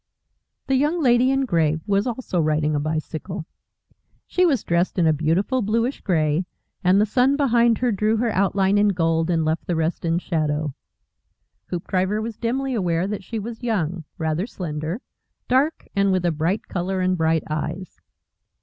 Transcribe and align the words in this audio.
The 0.65 0.73
Young 0.77 0.99
Lady 0.99 1.29
in 1.29 1.45
Grey 1.45 1.77
was 1.85 2.07
also 2.07 2.39
riding 2.41 2.73
a 2.73 2.79
bicycle. 2.79 3.45
She 4.25 4.47
was 4.47 4.63
dressed 4.63 4.97
in 4.97 5.05
a 5.05 5.13
beautiful 5.13 5.61
bluish 5.61 6.01
gray, 6.01 6.47
and 6.83 6.99
the 6.99 7.05
sun 7.05 7.35
behind 7.35 7.77
her 7.77 7.91
drew 7.91 8.17
her 8.17 8.31
outline 8.31 8.79
in 8.79 8.87
gold 8.87 9.29
and 9.29 9.45
left 9.45 9.67
the 9.67 9.75
rest 9.75 10.03
in 10.03 10.17
shadow. 10.17 10.73
Hoopdriver 11.67 12.19
was 12.19 12.35
dimly 12.35 12.73
aware 12.73 13.05
that 13.05 13.23
she 13.23 13.37
was 13.37 13.61
young, 13.61 14.03
rather 14.17 14.47
slender, 14.47 15.01
dark, 15.47 15.85
and 15.95 16.11
with 16.11 16.25
a 16.25 16.31
bright 16.31 16.67
colour 16.67 16.99
and 17.01 17.15
bright 17.15 17.43
eyes. 17.47 18.01